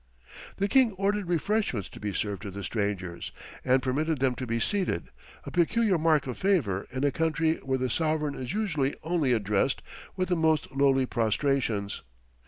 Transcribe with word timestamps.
The 0.55 0.67
king 0.67 0.93
ordered 0.93 1.27
refreshments 1.27 1.87
to 1.89 1.99
be 1.99 2.11
served 2.11 2.41
to 2.41 2.49
the 2.49 2.63
strangers, 2.63 3.31
and 3.63 3.83
permitted 3.83 4.17
them 4.17 4.33
to 4.33 4.47
be 4.47 4.59
seated, 4.59 5.11
a 5.43 5.51
peculiar 5.51 5.99
mark 5.99 6.25
of 6.25 6.39
favour 6.39 6.87
in 6.89 7.03
a 7.03 7.11
country 7.11 7.57
where 7.57 7.77
the 7.77 7.87
sovereign 7.87 8.33
is 8.33 8.51
usually 8.51 8.95
only 9.03 9.31
addressed 9.31 9.83
with 10.15 10.29
the 10.29 10.35
most 10.35 10.71
lowly 10.71 11.05
prostrations. 11.05 12.01